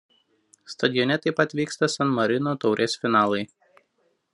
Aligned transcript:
Stadione 0.75 1.17
taip 1.25 1.37
pat 1.41 1.55
vyksta 1.61 1.91
San 1.97 2.17
Marino 2.19 2.59
taurės 2.65 3.01
finalai. 3.05 3.49